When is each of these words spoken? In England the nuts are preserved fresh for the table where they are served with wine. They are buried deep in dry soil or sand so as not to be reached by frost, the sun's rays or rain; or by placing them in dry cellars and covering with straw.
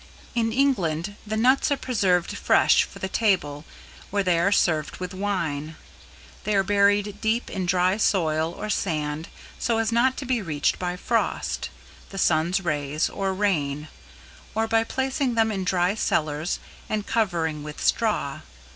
In 0.33 0.51
England 0.51 1.15
the 1.27 1.37
nuts 1.37 1.71
are 1.71 1.77
preserved 1.77 2.35
fresh 2.35 2.81
for 2.85 2.97
the 2.97 3.07
table 3.07 3.65
where 4.09 4.23
they 4.23 4.39
are 4.39 4.51
served 4.51 4.97
with 4.97 5.13
wine. 5.13 5.75
They 6.43 6.55
are 6.55 6.63
buried 6.63 7.21
deep 7.21 7.51
in 7.51 7.67
dry 7.67 7.97
soil 7.97 8.51
or 8.51 8.67
sand 8.67 9.27
so 9.59 9.77
as 9.77 9.91
not 9.91 10.17
to 10.17 10.25
be 10.25 10.41
reached 10.41 10.79
by 10.79 10.95
frost, 10.95 11.69
the 12.09 12.17
sun's 12.17 12.61
rays 12.61 13.11
or 13.11 13.31
rain; 13.31 13.89
or 14.55 14.67
by 14.67 14.83
placing 14.83 15.35
them 15.35 15.51
in 15.51 15.63
dry 15.63 15.93
cellars 15.93 16.57
and 16.89 17.05
covering 17.05 17.61
with 17.61 17.79
straw. 17.79 18.41